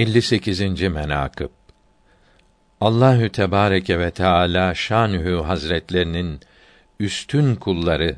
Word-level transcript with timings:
58. 0.00 0.60
menakıb 0.82 1.50
Allahü 2.80 3.28
Tebareke 3.28 3.98
ve 3.98 4.10
Teala 4.10 4.74
şanühü 4.74 5.42
hazretlerinin 5.42 6.40
üstün 7.00 7.54
kulları 7.54 8.16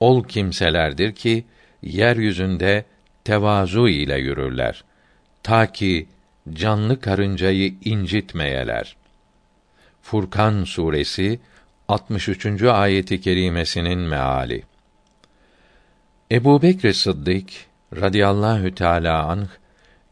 ol 0.00 0.24
kimselerdir 0.24 1.12
ki 1.14 1.44
yeryüzünde 1.82 2.84
tevazu 3.24 3.88
ile 3.88 4.18
yürürler. 4.18 4.84
Ta 5.42 5.72
ki 5.72 6.08
canlı 6.52 7.00
karıncayı 7.00 7.74
incitmeyeler. 7.84 8.96
Furkan 10.02 10.64
suresi 10.64 11.40
63. 11.88 12.62
ayeti 12.62 13.20
kerimesinin 13.20 13.98
meali. 13.98 14.62
Ebu 16.32 16.62
Bekr 16.62 16.92
Sıddık 16.92 17.48
radıyallahu 17.96 18.74
teâlâ 18.74 19.24
anh, 19.24 19.48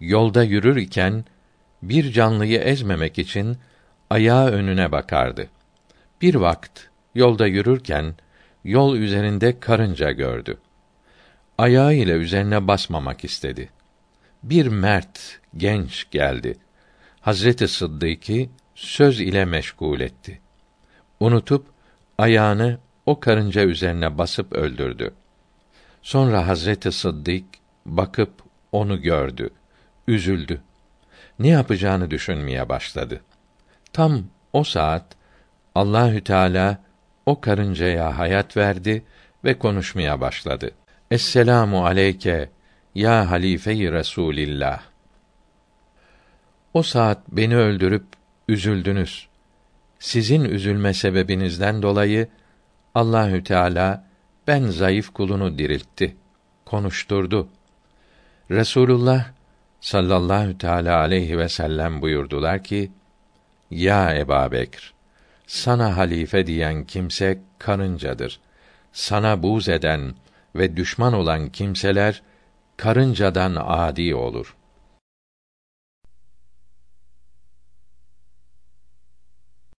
yolda 0.01 0.43
yürür 0.43 0.77
iken, 0.77 1.25
bir 1.83 2.13
canlıyı 2.13 2.59
ezmemek 2.59 3.19
için, 3.19 3.59
ayağı 4.11 4.51
önüne 4.51 4.93
bakardı. 4.93 5.49
Bir 6.23 6.35
vakt, 6.35 6.81
yolda 7.15 7.47
yürürken, 7.47 8.15
yol 8.65 8.97
üzerinde 8.97 9.61
karınca 9.61 10.13
gördü. 10.13 10.59
Ayağı 11.59 11.95
ile 11.95 12.13
üzerine 12.13 12.69
basmamak 12.69 13.25
istedi. 13.25 13.71
Bir 14.43 14.67
mert, 14.67 15.41
genç 15.57 16.11
geldi. 16.11 16.57
Hazreti 17.21 17.69
Sıddık'ı 17.69 18.49
söz 18.75 19.21
ile 19.21 19.45
meşgul 19.45 20.01
etti. 20.01 20.41
Unutup, 21.21 21.67
ayağını 22.19 22.79
o 23.07 23.21
karınca 23.21 23.63
üzerine 23.63 24.19
basıp 24.19 24.53
öldürdü. 24.53 25.15
Sonra 26.03 26.49
Hazreti 26.49 26.93
Sıddık 26.93 27.45
bakıp 27.87 28.33
onu 28.73 29.03
gördü, 29.03 29.51
üzüldü. 30.09 30.61
Ne 31.39 31.49
yapacağını 31.49 32.11
düşünmeye 32.11 32.69
başladı. 32.69 33.21
Tam 33.93 34.23
o 34.53 34.65
saat 34.65 35.05
Allahü 35.75 36.25
Teala 36.25 36.79
o 37.27 37.41
karıncaya 37.41 38.19
hayat 38.19 38.57
verdi 38.57 39.05
ve 39.45 39.59
konuşmaya 39.59 40.21
başladı. 40.21 40.71
Esselamu 41.11 41.87
aleyke 41.87 42.51
ya 42.95 43.31
halife-i 43.31 43.93
Resulillah. 43.93 44.83
O 46.75 46.83
saat 46.83 47.19
beni 47.29 47.57
öldürüp 47.57 48.05
üzüldünüz. 48.49 49.29
Sizin 49.99 50.45
üzülme 50.45 50.95
sebebinizden 50.95 51.83
dolayı 51.83 52.29
Allahü 52.95 53.45
Teala 53.45 54.05
ben 54.47 54.67
zayıf 54.67 55.13
kulunu 55.13 55.59
diriltti, 55.59 56.17
konuşturdu. 56.65 57.49
Resulullah 58.51 59.34
sallallahu 59.85 60.59
teala 60.59 60.99
aleyhi 60.99 61.39
ve 61.39 61.49
sellem 61.49 62.03
buyurdular 62.03 62.65
ki: 62.65 62.93
Ya 63.71 64.15
Eba 64.15 64.53
Bekr, 64.53 64.95
sana 65.47 65.97
halife 65.97 66.47
diyen 66.47 66.85
kimse 66.85 67.41
karıncadır. 67.59 68.41
Sana 68.93 69.43
buz 69.43 69.69
eden 69.69 70.15
ve 70.57 70.77
düşman 70.77 71.13
olan 71.13 71.49
kimseler 71.49 72.23
karıncadan 72.77 73.57
adi 73.61 74.15
olur.'' 74.15 74.64